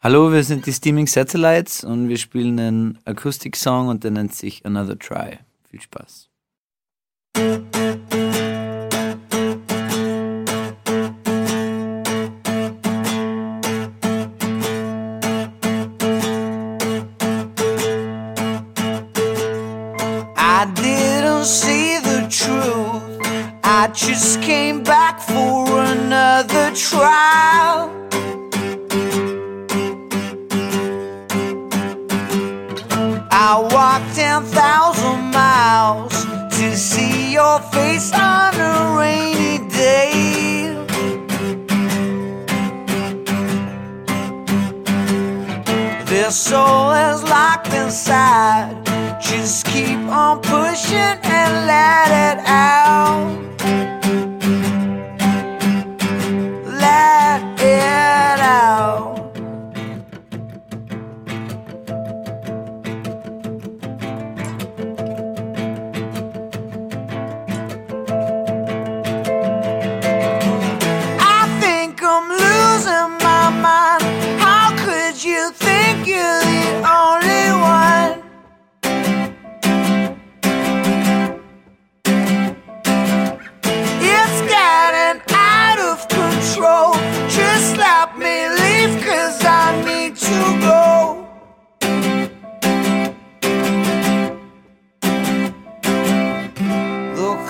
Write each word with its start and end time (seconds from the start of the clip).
Hallo, 0.00 0.30
wir 0.30 0.44
sind 0.44 0.64
die 0.66 0.72
Steaming 0.72 1.08
Satellites 1.08 1.82
und 1.82 2.08
wir 2.08 2.18
spielen 2.18 2.60
einen 2.60 2.98
Akustik-Song 3.04 3.88
und 3.88 4.04
der 4.04 4.12
nennt 4.12 4.32
sich 4.32 4.64
Another 4.64 4.96
Try. 4.96 5.40
Viel 5.68 5.80
Spaß. 5.80 6.28
I 20.36 20.64
didn't 20.76 21.44
see 21.44 21.98
the 22.04 22.28
truth. 22.30 23.02
I 23.64 23.88
just 23.92 24.40
came 24.42 24.84
back 24.84 25.20
for 25.20 25.66
another 25.82 26.72
trial. 26.72 28.07
Walked 33.98 34.14
10,000 34.14 35.30
miles 35.32 36.24
to 36.56 36.76
see 36.76 37.32
your 37.32 37.60
face 37.72 38.12
on 38.12 38.54
a 38.54 38.96
rainy 38.98 39.58
day. 39.68 40.74
Their 46.06 46.30
soul 46.30 46.92
is 46.92 47.22
locked 47.24 47.72
inside. 47.72 48.84
Just 49.20 49.66
keep 49.66 49.98
on 50.08 50.40
pushing 50.40 51.18
and 51.22 51.66
let 51.66 52.38
it 52.38 52.46
out. 52.46 52.87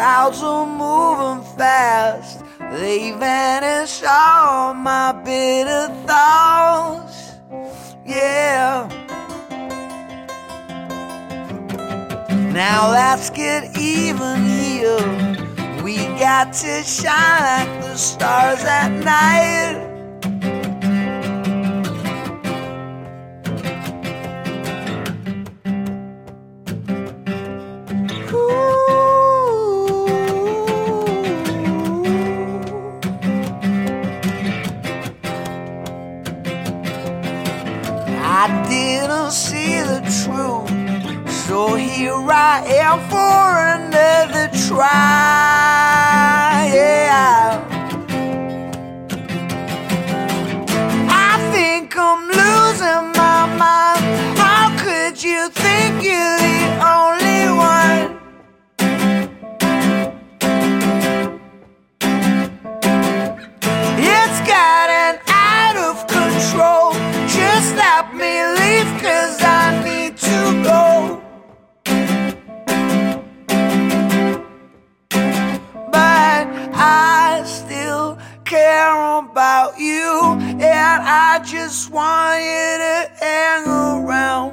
Clouds 0.00 0.42
are 0.42 0.64
moving 0.64 1.44
fast. 1.58 2.42
They 2.72 3.10
vanish 3.10 4.02
all 4.02 4.72
my 4.72 5.12
bitter 5.12 5.88
thoughts. 6.06 7.34
Yeah. 8.06 8.88
Now 12.50 12.90
let's 12.90 13.28
get 13.28 13.76
even 13.76 14.42
here. 14.48 15.84
We 15.84 15.96
got 16.18 16.54
to 16.64 16.82
shine 16.82 17.42
like 17.50 17.82
the 17.82 17.96
stars 17.96 18.64
at 18.64 18.88
night. 19.04 19.89
I 38.42 38.48
didn't 38.70 39.32
see 39.32 39.82
the 39.82 40.00
truth, 40.24 41.30
so 41.44 41.74
here 41.74 42.14
I 42.14 42.64
am 42.86 42.98
for 43.10 43.44
another 43.76 44.48
try. 44.66 44.88
Yeah. 46.72 47.60
I 51.10 51.50
think 51.52 51.94
I'm 51.98 52.28
losing 52.28 53.12
my 53.12 53.44
mind. 53.60 54.04
How 54.38 54.74
could 54.82 55.22
you 55.22 55.50
think 55.50 56.02
you're 56.02 56.39
about 79.40 79.78
you, 79.80 80.36
and 80.60 81.02
I 81.02 81.40
just 81.42 81.90
want 81.90 82.42
you 82.42 82.76
to 82.84 83.10
hang 83.24 83.66
around. 83.66 84.52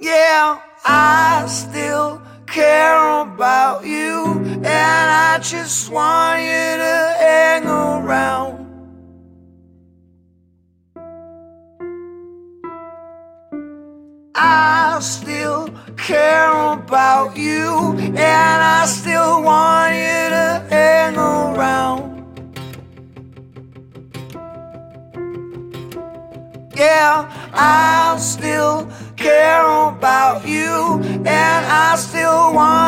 Yeah, 0.00 0.58
I 0.84 1.44
still 1.46 2.20
care 2.48 3.20
about 3.20 3.86
you, 3.86 4.24
and 4.64 4.66
I 4.66 5.38
just 5.40 5.88
want 5.88 6.40
you 6.42 6.68
to 6.82 7.14
hang 7.20 7.66
around. 7.66 8.55
I 14.38 14.98
still 15.00 15.70
care 15.96 16.52
about 16.72 17.38
you, 17.38 17.94
and 17.98 18.16
I 18.62 18.84
still 18.84 19.42
want 19.42 19.94
you 19.94 20.28
to 20.28 20.66
hang 20.68 21.16
around. 21.16 22.02
Yeah, 26.76 27.32
I 27.54 28.18
still 28.18 28.90
care 29.16 29.64
about 29.88 30.46
you, 30.46 31.00
and 31.24 31.66
I 31.66 31.96
still 31.96 32.52
want 32.52 32.85